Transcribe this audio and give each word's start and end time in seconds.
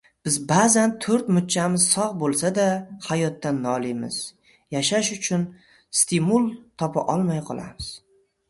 Biz 0.27 0.37
baʼzan 0.51 0.93
toʻrt 1.05 1.27
muchchamiz 1.35 1.83
sogʻ 1.89 2.15
boʻlsada 2.23 2.65
hayotdan 3.09 3.59
noliymiz, 3.67 4.19
yashash 4.77 5.13
uchun 5.19 5.47
stimul 6.01 6.49
topa 6.85 7.05
olmay 7.17 7.45
qolamiz. 7.53 7.93